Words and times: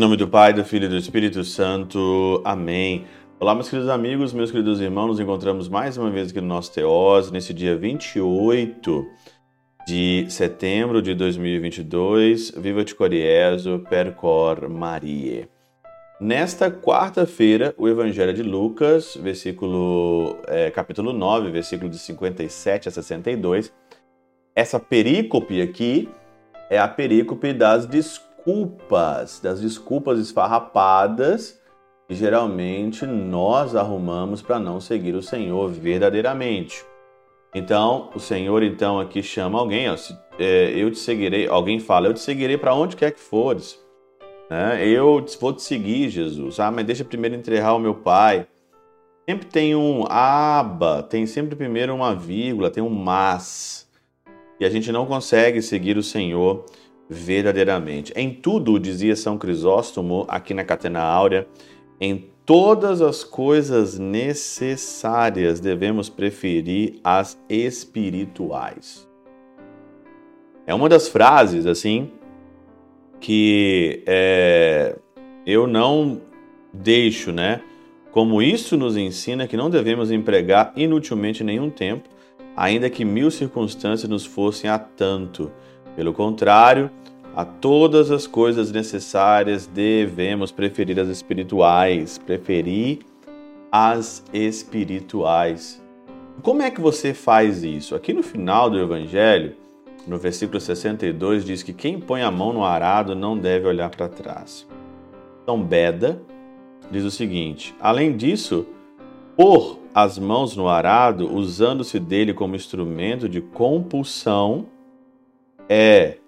nome 0.00 0.16
do 0.16 0.26
Pai, 0.26 0.54
do 0.54 0.64
Filho 0.64 0.86
e 0.86 0.88
do 0.88 0.96
Espírito 0.96 1.44
Santo. 1.44 2.40
Amém. 2.42 3.04
Olá, 3.38 3.54
meus 3.54 3.68
queridos 3.68 3.90
amigos, 3.90 4.32
meus 4.32 4.50
queridos 4.50 4.80
irmãos, 4.80 5.08
nos 5.08 5.20
encontramos 5.20 5.68
mais 5.68 5.98
uma 5.98 6.10
vez 6.10 6.30
aqui 6.30 6.40
no 6.40 6.46
nosso 6.46 6.72
Teós, 6.72 7.30
nesse 7.30 7.52
dia 7.52 7.76
28 7.76 9.06
de 9.86 10.24
setembro 10.30 11.02
de 11.02 11.14
2022. 11.14 12.52
Viva 12.52 12.82
de 12.82 12.94
Coriezo, 12.94 13.84
Percor 13.90 14.70
Marie. 14.70 15.50
Nesta 16.18 16.70
quarta-feira, 16.70 17.74
o 17.76 17.86
Evangelho 17.86 18.32
de 18.32 18.42
Lucas, 18.42 19.18
versículo, 19.20 20.38
é, 20.48 20.70
capítulo 20.70 21.12
9, 21.12 21.50
versículo 21.50 21.90
de 21.90 21.98
57 21.98 22.88
a 22.88 22.90
62. 22.90 23.70
Essa 24.56 24.80
perícope 24.80 25.60
aqui 25.60 26.08
é 26.70 26.78
a 26.78 26.88
perícope 26.88 27.52
das 27.52 27.84
desculpas 27.84 28.29
desculpas, 28.40 29.40
das 29.40 29.60
desculpas 29.60 30.18
esfarrapadas 30.18 31.60
que 32.08 32.14
geralmente 32.14 33.06
nós 33.06 33.76
arrumamos 33.76 34.42
para 34.42 34.58
não 34.58 34.80
seguir 34.80 35.14
o 35.14 35.22
Senhor 35.22 35.70
verdadeiramente. 35.70 36.84
Então, 37.54 38.10
o 38.14 38.20
Senhor 38.20 38.62
então 38.62 38.98
aqui 38.98 39.22
chama 39.22 39.58
alguém, 39.58 39.88
ó, 39.90 39.96
se, 39.96 40.16
é, 40.38 40.72
eu 40.74 40.90
te 40.90 40.98
seguirei, 40.98 41.48
alguém 41.48 41.78
fala, 41.78 42.08
eu 42.08 42.14
te 42.14 42.20
seguirei 42.20 42.56
para 42.56 42.74
onde 42.74 42.96
quer 42.96 43.12
que 43.12 43.20
fores. 43.20 43.78
Né? 44.48 44.86
Eu 44.86 45.24
vou 45.40 45.52
te 45.52 45.62
seguir, 45.62 46.08
Jesus. 46.08 46.58
Ah, 46.58 46.70
mas 46.70 46.84
deixa 46.84 47.04
primeiro 47.04 47.36
enterrar 47.36 47.76
o 47.76 47.80
meu 47.80 47.94
pai. 47.94 48.46
Sempre 49.28 49.46
tem 49.46 49.76
um 49.76 50.04
aba, 50.08 51.02
tem 51.02 51.26
sempre 51.26 51.54
primeiro 51.54 51.94
uma 51.94 52.14
vírgula, 52.14 52.70
tem 52.70 52.82
um 52.82 52.90
mas. 52.90 53.88
E 54.58 54.64
a 54.64 54.70
gente 54.70 54.90
não 54.90 55.06
consegue 55.06 55.62
seguir 55.62 55.96
o 55.96 56.02
Senhor 56.02 56.64
verdadeiramente. 57.10 58.12
Em 58.14 58.32
tudo, 58.32 58.78
dizia 58.78 59.16
São 59.16 59.36
Crisóstomo 59.36 60.24
aqui 60.28 60.54
na 60.54 60.62
Catena 60.62 61.00
Áurea, 61.00 61.48
em 62.00 62.30
todas 62.46 63.02
as 63.02 63.24
coisas 63.24 63.98
necessárias 63.98 65.58
devemos 65.58 66.08
preferir 66.08 67.00
as 67.02 67.36
espirituais. 67.48 69.08
É 70.64 70.72
uma 70.72 70.88
das 70.88 71.08
frases, 71.08 71.66
assim, 71.66 72.12
que 73.18 74.04
é, 74.06 74.96
eu 75.44 75.66
não 75.66 76.20
deixo, 76.72 77.32
né? 77.32 77.60
Como 78.12 78.40
isso 78.40 78.76
nos 78.76 78.96
ensina 78.96 79.48
que 79.48 79.56
não 79.56 79.68
devemos 79.68 80.12
empregar 80.12 80.72
inutilmente 80.76 81.42
nenhum 81.42 81.70
tempo, 81.70 82.08
ainda 82.56 82.88
que 82.88 83.04
mil 83.04 83.30
circunstâncias 83.30 84.08
nos 84.08 84.24
fossem 84.24 84.70
a 84.70 84.78
tanto. 84.78 85.50
Pelo 85.96 86.12
contrário, 86.12 86.90
a 87.34 87.44
todas 87.44 88.10
as 88.10 88.26
coisas 88.26 88.72
necessárias 88.72 89.66
devemos 89.66 90.50
preferir 90.50 90.98
as 90.98 91.08
espirituais, 91.08 92.18
preferir 92.18 93.00
as 93.70 94.24
espirituais. 94.32 95.80
Como 96.42 96.62
é 96.62 96.70
que 96.70 96.80
você 96.80 97.14
faz 97.14 97.62
isso? 97.62 97.94
Aqui 97.94 98.12
no 98.12 98.22
final 98.22 98.68
do 98.68 98.80
Evangelho, 98.80 99.54
no 100.06 100.18
versículo 100.18 100.60
62, 100.60 101.44
diz 101.44 101.62
que 101.62 101.72
quem 101.72 102.00
põe 102.00 102.22
a 102.22 102.30
mão 102.30 102.52
no 102.52 102.64
arado 102.64 103.14
não 103.14 103.38
deve 103.38 103.66
olhar 103.66 103.90
para 103.90 104.08
trás. 104.08 104.66
Então, 105.42 105.62
Beda 105.62 106.20
diz 106.90 107.04
o 107.04 107.10
seguinte: 107.10 107.74
além 107.80 108.16
disso, 108.16 108.66
pôr 109.36 109.78
as 109.94 110.18
mãos 110.18 110.56
no 110.56 110.68
arado, 110.68 111.32
usando-se 111.32 111.98
dele 112.00 112.32
como 112.32 112.56
instrumento 112.56 113.28
de 113.28 113.40
compulsão, 113.40 114.66
é 115.68 116.19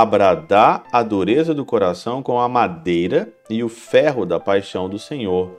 abradar 0.00 0.84
a 0.92 1.02
dureza 1.02 1.54
do 1.54 1.64
coração 1.64 2.22
com 2.22 2.38
a 2.38 2.48
madeira 2.48 3.32
e 3.48 3.62
o 3.64 3.68
ferro 3.68 4.26
da 4.26 4.38
paixão 4.38 4.88
do 4.88 4.98
Senhor, 4.98 5.50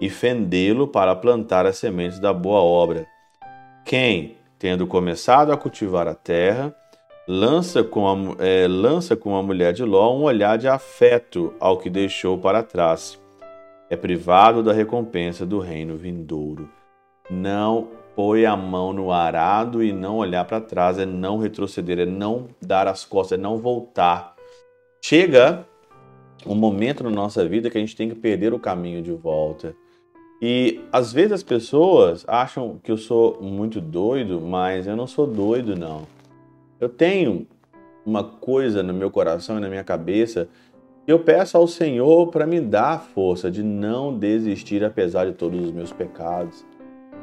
e 0.00 0.10
fendê-lo 0.10 0.86
para 0.86 1.14
plantar 1.16 1.66
as 1.66 1.78
sementes 1.78 2.18
da 2.18 2.32
boa 2.32 2.60
obra. 2.60 3.06
Quem, 3.84 4.36
tendo 4.58 4.86
começado 4.86 5.50
a 5.50 5.56
cultivar 5.56 6.06
a 6.06 6.14
terra, 6.14 6.74
lança 7.26 7.82
com 7.82 8.06
a, 8.06 8.44
é, 8.44 8.66
lança 8.68 9.16
com 9.16 9.34
a 9.36 9.42
mulher 9.42 9.72
de 9.72 9.84
Ló 9.84 10.16
um 10.16 10.24
olhar 10.24 10.58
de 10.58 10.68
afeto 10.68 11.54
ao 11.58 11.78
que 11.78 11.88
deixou 11.88 12.36
para 12.36 12.62
trás. 12.62 13.20
É 13.88 13.96
privado 13.96 14.62
da 14.62 14.72
recompensa 14.72 15.46
do 15.46 15.58
reino 15.58 15.96
vindouro. 15.96 16.68
Não 17.30 17.88
põe 18.14 18.44
a 18.44 18.56
mão 18.56 18.92
no 18.92 19.12
arado 19.12 19.82
e 19.82 19.92
não 19.92 20.16
olhar 20.16 20.44
para 20.44 20.60
trás, 20.60 20.98
é 20.98 21.06
não 21.06 21.38
retroceder, 21.38 22.00
é 22.00 22.06
não 22.06 22.48
dar 22.60 22.86
as 22.86 23.04
costas, 23.04 23.38
é 23.38 23.42
não 23.42 23.58
voltar. 23.58 24.34
Chega 25.02 25.66
um 26.46 26.54
momento 26.54 27.04
na 27.04 27.10
nossa 27.10 27.46
vida 27.46 27.70
que 27.70 27.78
a 27.78 27.80
gente 27.80 27.96
tem 27.96 28.08
que 28.08 28.14
perder 28.14 28.52
o 28.52 28.58
caminho 28.58 29.02
de 29.02 29.12
volta. 29.12 29.74
E 30.42 30.80
às 30.90 31.12
vezes 31.12 31.32
as 31.32 31.42
pessoas 31.42 32.24
acham 32.26 32.80
que 32.82 32.90
eu 32.90 32.96
sou 32.96 33.40
muito 33.42 33.80
doido, 33.80 34.40
mas 34.40 34.86
eu 34.86 34.96
não 34.96 35.06
sou 35.06 35.26
doido, 35.26 35.76
não. 35.76 36.06
Eu 36.80 36.88
tenho 36.88 37.46
uma 38.06 38.24
coisa 38.24 38.82
no 38.82 38.94
meu 38.94 39.10
coração 39.10 39.58
e 39.58 39.60
na 39.60 39.68
minha 39.68 39.84
cabeça 39.84 40.48
eu 41.06 41.18
peço 41.18 41.56
ao 41.56 41.66
Senhor 41.66 42.28
para 42.28 42.46
me 42.46 42.60
dar 42.60 42.92
a 42.92 42.98
força 42.98 43.50
de 43.50 43.62
não 43.62 44.16
desistir 44.16 44.82
apesar 44.84 45.26
de 45.26 45.32
todos 45.32 45.60
os 45.60 45.72
meus 45.72 45.92
pecados 45.92 46.64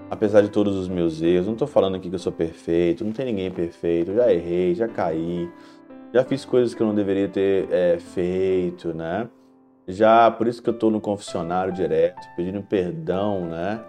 apesar 0.09 0.41
de 0.41 0.49
todos 0.49 0.75
os 0.75 0.87
meus 0.87 1.21
erros, 1.21 1.47
não 1.47 1.53
estou 1.53 1.67
falando 1.67 1.95
aqui 1.95 2.09
que 2.09 2.15
eu 2.15 2.19
sou 2.19 2.31
perfeito, 2.31 3.03
não 3.03 3.11
tem 3.11 3.25
ninguém 3.25 3.51
perfeito, 3.51 4.13
já 4.13 4.31
errei, 4.31 4.73
já 4.73 4.87
caí, 4.87 5.49
já 6.13 6.23
fiz 6.23 6.45
coisas 6.45 6.73
que 6.73 6.81
eu 6.81 6.87
não 6.87 6.95
deveria 6.95 7.27
ter 7.27 7.67
é, 7.71 7.97
feito, 7.99 8.93
né? 8.93 9.29
Já, 9.87 10.29
por 10.29 10.47
isso 10.47 10.61
que 10.61 10.69
eu 10.69 10.73
estou 10.73 10.91
no 10.91 10.99
confessionário 10.99 11.73
direto, 11.73 12.21
pedindo 12.35 12.61
perdão, 12.61 13.45
né? 13.45 13.81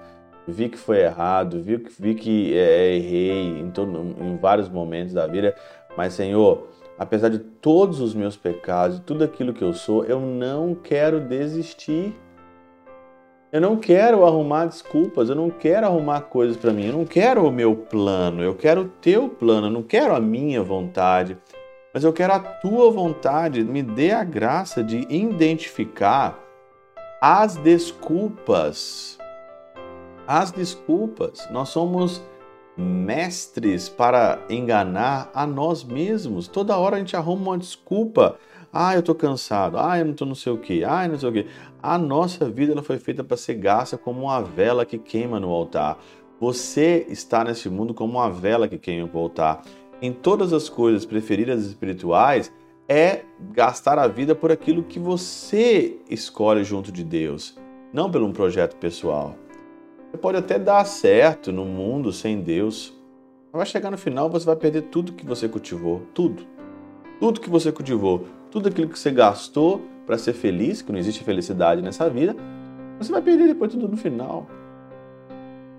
Vi 0.46 0.68
que 0.68 0.78
foi 0.78 1.00
errado, 1.00 1.62
vi, 1.62 1.76
vi 1.98 2.14
que 2.14 2.56
é, 2.56 2.94
errei 2.94 3.60
em, 3.60 3.70
todo, 3.70 3.98
em 4.20 4.36
vários 4.36 4.68
momentos 4.68 5.12
da 5.12 5.26
vida, 5.26 5.54
mas 5.96 6.14
Senhor, 6.14 6.68
apesar 6.98 7.28
de 7.28 7.38
todos 7.38 8.00
os 8.00 8.14
meus 8.14 8.36
pecados, 8.36 9.00
tudo 9.00 9.24
aquilo 9.24 9.52
que 9.52 9.62
eu 9.62 9.72
sou, 9.72 10.04
eu 10.04 10.20
não 10.20 10.74
quero 10.74 11.20
desistir. 11.20 12.14
Eu 13.50 13.62
não 13.62 13.76
quero 13.76 14.26
arrumar 14.26 14.66
desculpas, 14.66 15.30
eu 15.30 15.34
não 15.34 15.48
quero 15.48 15.86
arrumar 15.86 16.20
coisas 16.20 16.54
para 16.54 16.70
mim, 16.70 16.88
eu 16.88 16.92
não 16.92 17.06
quero 17.06 17.46
o 17.46 17.50
meu 17.50 17.74
plano, 17.74 18.42
eu 18.42 18.54
quero 18.54 18.82
o 18.82 18.88
teu 18.88 19.26
plano, 19.26 19.68
eu 19.68 19.70
não 19.70 19.82
quero 19.82 20.14
a 20.14 20.20
minha 20.20 20.62
vontade, 20.62 21.34
mas 21.94 22.04
eu 22.04 22.12
quero 22.12 22.34
a 22.34 22.38
tua 22.38 22.90
vontade. 22.90 23.64
Me 23.64 23.82
dê 23.82 24.10
a 24.10 24.22
graça 24.22 24.84
de 24.84 25.06
identificar 25.08 26.38
as 27.22 27.56
desculpas. 27.56 29.18
As 30.26 30.50
desculpas. 30.50 31.48
Nós 31.50 31.70
somos 31.70 32.22
mestres 32.76 33.88
para 33.88 34.40
enganar 34.50 35.30
a 35.34 35.46
nós 35.46 35.82
mesmos. 35.82 36.48
Toda 36.48 36.76
hora 36.76 36.96
a 36.96 36.98
gente 36.98 37.16
arruma 37.16 37.52
uma 37.52 37.58
desculpa 37.58 38.36
ah, 38.72 38.94
eu 38.94 39.00
estou 39.00 39.14
cansado. 39.14 39.78
Ah, 39.78 39.98
eu 39.98 40.04
não 40.04 40.12
estou 40.12 40.26
não 40.28 40.34
sei 40.34 40.52
o 40.52 40.58
que. 40.58 40.84
Ah, 40.84 41.08
não 41.08 41.18
sei 41.18 41.28
o 41.28 41.32
que. 41.32 41.46
A 41.82 41.96
nossa 41.96 42.48
vida 42.48 42.72
ela 42.72 42.82
foi 42.82 42.98
feita 42.98 43.24
para 43.24 43.36
ser 43.36 43.54
gasta 43.54 43.96
como 43.96 44.22
uma 44.22 44.42
vela 44.42 44.84
que 44.84 44.98
queima 44.98 45.40
no 45.40 45.50
altar. 45.50 45.98
Você 46.40 47.06
está 47.08 47.42
nesse 47.42 47.68
mundo 47.68 47.94
como 47.94 48.18
uma 48.18 48.30
vela 48.30 48.68
que 48.68 48.78
queima 48.78 49.08
no 49.12 49.18
altar. 49.18 49.62
Em 50.00 50.12
todas 50.12 50.52
as 50.52 50.68
coisas 50.68 51.04
preferidas 51.04 51.64
espirituais 51.64 52.52
é 52.88 53.22
gastar 53.52 53.98
a 53.98 54.06
vida 54.06 54.34
por 54.34 54.52
aquilo 54.52 54.82
que 54.82 54.98
você 54.98 55.98
escolhe 56.08 56.62
junto 56.62 56.92
de 56.92 57.04
Deus, 57.04 57.58
não 57.92 58.10
por 58.10 58.22
um 58.22 58.32
projeto 58.32 58.76
pessoal. 58.76 59.34
Você 60.10 60.16
pode 60.16 60.38
até 60.38 60.58
dar 60.58 60.84
certo 60.84 61.52
no 61.52 61.64
mundo 61.64 62.12
sem 62.12 62.40
Deus, 62.40 62.94
mas 63.52 63.58
vai 63.58 63.66
chegar 63.66 63.90
no 63.90 63.98
final 63.98 64.30
você 64.30 64.46
vai 64.46 64.56
perder 64.56 64.82
tudo 64.82 65.12
que 65.12 65.26
você 65.26 65.48
cultivou, 65.48 66.02
tudo. 66.14 66.46
Tudo 67.20 67.40
que 67.40 67.50
você 67.50 67.72
cultivou, 67.72 68.24
tudo 68.50 68.68
aquilo 68.68 68.88
que 68.88 68.98
você 68.98 69.10
gastou 69.10 69.82
para 70.06 70.18
ser 70.18 70.32
feliz, 70.32 70.82
que 70.82 70.90
não 70.90 70.98
existe 70.98 71.22
felicidade 71.22 71.82
nessa 71.82 72.08
vida, 72.08 72.34
você 72.98 73.12
vai 73.12 73.22
perder 73.22 73.48
depois 73.48 73.72
tudo 73.72 73.88
no 73.88 73.96
final. 73.96 74.46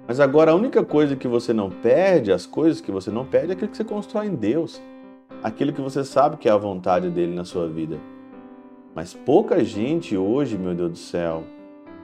Mas 0.08 0.20
agora 0.20 0.52
a 0.52 0.56
única 0.56 0.84
coisa 0.84 1.16
que 1.16 1.28
você 1.28 1.54
não 1.54 1.70
perde, 1.70 2.32
as 2.32 2.46
coisas 2.46 2.82
que 2.82 2.92
você 2.92 3.12
não 3.12 3.26
perde, 3.26 3.52
é 3.52 3.54
aquilo 3.54 3.70
que 3.70 3.78
você 3.78 3.84
constrói 3.84 4.28
em 4.28 4.36
Deus. 4.36 4.82
Aquilo 5.44 5.72
que 5.72 5.82
você 5.82 6.04
sabe 6.04 6.38
que 6.38 6.50
é 6.50 6.52
a 6.52 6.58
vontade 6.58 7.10
dele 7.10 7.34
na 7.34 7.46
sua 7.46 7.68
vida. 7.68 7.98
Mas 8.96 9.14
pouca 9.14 9.64
gente 9.64 10.18
hoje, 10.18 10.58
meu 10.58 10.74
Deus 10.74 10.92
do 10.92 10.98
céu, 10.98 11.44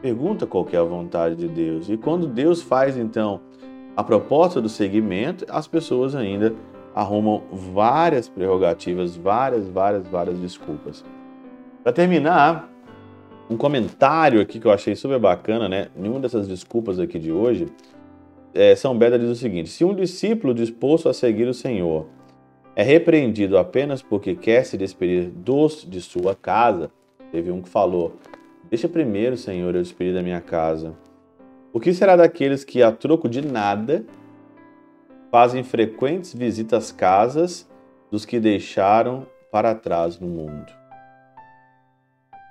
pergunta 0.02 0.46
qual 0.46 0.68
é 0.72 0.78
a 0.78 0.84
vontade 0.84 1.36
de 1.36 1.48
Deus. 1.48 1.90
E 1.90 1.98
quando 1.98 2.28
Deus 2.28 2.62
faz 2.62 2.96
então 2.96 3.42
a 3.98 4.04
proposta 4.04 4.62
do 4.62 4.70
seguimento, 4.70 5.46
as 5.50 5.68
pessoas 5.68 6.14
ainda 6.14 6.54
arrumam 6.96 7.44
várias 7.52 8.28
prerrogativas, 8.30 9.16
várias, 9.16 9.68
várias, 9.68 10.08
várias 10.08 10.40
desculpas. 10.40 11.04
Para 11.84 11.92
terminar, 11.92 12.72
um 13.50 13.58
comentário 13.58 14.42
aqui 14.42 14.60
que 14.60 14.66
eu 14.66 14.72
achei 14.72 14.96
super 14.96 15.20
bacana, 15.20 15.70
né? 15.70 15.90
Nenhuma 15.96 16.22
dessas 16.22 16.48
desculpas 16.48 17.00
aqui 17.00 17.20
de 17.20 17.32
hoje. 17.32 17.68
É, 18.54 18.76
São 18.76 18.98
Beda 18.98 19.20
diz 19.20 19.30
o 19.30 19.36
seguinte: 19.36 19.70
se 19.70 19.84
um 19.84 19.94
discípulo 19.94 20.54
disposto 20.54 21.10
a 21.10 21.14
seguir 21.14 21.48
o 21.48 21.54
Senhor 21.54 22.08
é 22.76 22.82
repreendido 22.82 23.58
apenas 23.58 24.02
porque 24.02 24.34
quer 24.34 24.64
se 24.66 24.78
despedir 24.78 25.30
dos 25.30 25.86
de 25.88 26.02
sua 26.02 26.34
casa, 26.34 26.90
Teve 27.36 27.52
um 27.52 27.62
que 27.62 27.68
falou: 27.68 28.16
Deixa 28.70 28.88
primeiro, 28.88 29.36
Senhor, 29.36 29.76
eu 29.76 29.82
despedir 29.82 30.14
da 30.14 30.22
minha 30.22 30.40
casa. 30.40 30.96
O 31.74 31.82
que 31.82 31.94
será 31.94 32.16
daqueles 32.16 32.64
que, 32.64 32.82
a 32.82 32.94
troco 32.94 33.28
de 33.28 33.42
nada, 33.42 34.06
fazem 35.36 35.66
frequentes 35.66 36.34
visitas 36.34 36.86
às 36.86 36.92
casas 36.94 37.70
dos 38.10 38.24
que 38.24 38.40
deixaram 38.40 39.28
para 39.52 39.76
trás 39.76 40.18
no 40.18 40.28
mundo? 40.30 40.72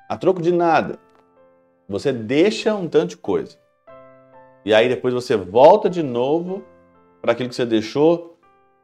A 0.06 0.18
troco 0.18 0.42
de 0.42 0.52
nada. 0.52 0.98
Você 1.88 2.12
deixa 2.12 2.74
um 2.74 2.86
tanto 2.86 3.10
de 3.12 3.16
coisa. 3.16 3.56
E 4.66 4.74
aí 4.74 4.86
depois 4.86 5.14
você 5.14 5.34
volta 5.34 5.88
de 5.88 6.02
novo 6.02 6.62
para 7.22 7.32
aquilo 7.32 7.48
que 7.48 7.54
você 7.54 7.64
deixou 7.64 8.38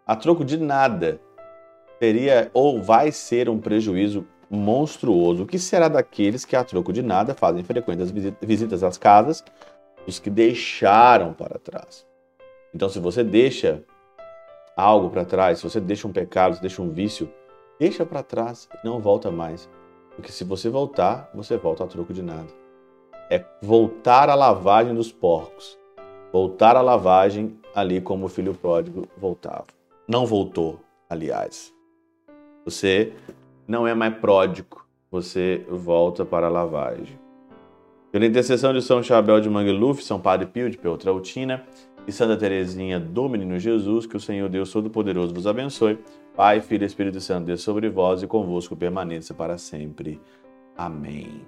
a 0.06 0.16
troco 0.16 0.46
de 0.46 0.56
nada. 0.56 1.20
Seria 1.98 2.50
ou 2.54 2.82
vai 2.82 3.12
ser 3.12 3.50
um 3.50 3.60
prejuízo 3.60 4.26
monstruoso. 4.48 5.42
O 5.42 5.46
que 5.46 5.58
será 5.58 5.88
daqueles 5.88 6.46
que, 6.46 6.56
a 6.56 6.64
troco 6.64 6.90
de 6.90 7.02
nada, 7.02 7.34
fazem 7.34 7.62
frequentes 7.62 8.10
visitas 8.40 8.82
às 8.82 8.96
casas 8.96 9.44
dos 10.06 10.18
que 10.18 10.30
deixaram 10.30 11.34
para 11.34 11.58
trás? 11.58 12.08
Então, 12.74 12.88
se 12.88 12.98
você 12.98 13.22
deixa 13.22 13.84
algo 14.76 15.10
para 15.10 15.24
trás, 15.24 15.58
se 15.58 15.64
você 15.64 15.80
deixa 15.80 16.06
um 16.06 16.12
pecado, 16.12 16.54
se 16.54 16.60
deixa 16.60 16.82
um 16.82 16.90
vício, 16.90 17.30
deixa 17.78 18.04
para 18.04 18.22
trás 18.22 18.68
e 18.82 18.86
não 18.86 19.00
volta 19.00 19.30
mais. 19.30 19.68
Porque 20.14 20.32
se 20.32 20.44
você 20.44 20.68
voltar, 20.68 21.30
você 21.34 21.56
volta 21.56 21.84
a 21.84 21.86
troco 21.86 22.12
de 22.12 22.22
nada. 22.22 22.48
É 23.30 23.44
voltar 23.62 24.28
à 24.28 24.34
lavagem 24.34 24.94
dos 24.94 25.12
porcos. 25.12 25.78
Voltar 26.32 26.76
à 26.76 26.80
lavagem 26.80 27.58
ali 27.74 28.00
como 28.00 28.26
o 28.26 28.28
filho 28.28 28.54
pródigo 28.54 29.06
voltava. 29.16 29.66
Não 30.06 30.26
voltou, 30.26 30.80
aliás. 31.08 31.72
Você 32.64 33.12
não 33.66 33.86
é 33.86 33.94
mais 33.94 34.14
pródigo, 34.18 34.84
você 35.10 35.64
volta 35.68 36.24
para 36.24 36.46
a 36.46 36.50
lavagem. 36.50 37.18
Pela 38.12 38.26
intercessão 38.26 38.72
de 38.72 38.82
São 38.82 39.02
Chabel 39.02 39.40
de 39.40 39.48
Mangluf, 39.48 40.02
São 40.02 40.20
Padre 40.20 40.46
Pio 40.46 40.68
de 40.68 40.76
Peltrautina 40.76 41.64
e 42.06 42.12
Santa 42.12 42.36
Teresinha 42.36 42.98
do 42.98 43.28
Menino 43.28 43.58
Jesus, 43.58 44.06
que 44.06 44.16
o 44.16 44.20
Senhor 44.20 44.48
Deus 44.48 44.72
Todo-Poderoso 44.72 45.34
vos 45.34 45.46
abençoe. 45.46 45.98
Pai, 46.34 46.60
Filho 46.60 46.84
e 46.84 46.86
Espírito 46.86 47.20
Santo, 47.20 47.46
Deus 47.46 47.62
sobre 47.62 47.88
vós 47.88 48.22
e 48.22 48.26
convosco 48.26 48.76
permaneça 48.76 49.34
para 49.34 49.58
sempre. 49.58 50.20
Amém. 50.76 51.42